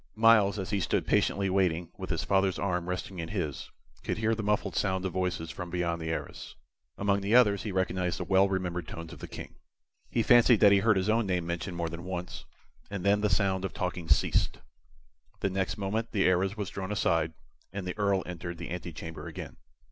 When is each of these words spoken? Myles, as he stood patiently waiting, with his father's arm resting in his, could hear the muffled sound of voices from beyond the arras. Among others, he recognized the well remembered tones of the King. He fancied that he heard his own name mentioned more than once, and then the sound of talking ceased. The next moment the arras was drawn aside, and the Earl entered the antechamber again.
Myles, 0.15 0.57
as 0.57 0.71
he 0.71 0.79
stood 0.79 1.05
patiently 1.05 1.47
waiting, 1.47 1.91
with 1.95 2.09
his 2.09 2.23
father's 2.23 2.57
arm 2.57 2.89
resting 2.89 3.19
in 3.19 3.29
his, 3.29 3.69
could 4.03 4.17
hear 4.17 4.33
the 4.33 4.41
muffled 4.41 4.75
sound 4.75 5.05
of 5.05 5.13
voices 5.13 5.51
from 5.51 5.69
beyond 5.69 6.01
the 6.01 6.09
arras. 6.09 6.55
Among 6.97 7.23
others, 7.35 7.61
he 7.61 7.71
recognized 7.71 8.17
the 8.17 8.23
well 8.23 8.49
remembered 8.49 8.87
tones 8.87 9.13
of 9.13 9.19
the 9.19 9.27
King. 9.27 9.57
He 10.09 10.23
fancied 10.23 10.59
that 10.61 10.71
he 10.71 10.79
heard 10.79 10.97
his 10.97 11.07
own 11.07 11.27
name 11.27 11.45
mentioned 11.45 11.77
more 11.77 11.87
than 11.87 12.03
once, 12.03 12.45
and 12.89 13.05
then 13.05 13.21
the 13.21 13.29
sound 13.29 13.63
of 13.63 13.73
talking 13.75 14.09
ceased. 14.09 14.57
The 15.41 15.51
next 15.51 15.77
moment 15.77 16.13
the 16.13 16.25
arras 16.25 16.57
was 16.57 16.71
drawn 16.71 16.91
aside, 16.91 17.33
and 17.71 17.85
the 17.85 17.95
Earl 17.95 18.23
entered 18.25 18.57
the 18.57 18.71
antechamber 18.71 19.27
again. 19.27 19.57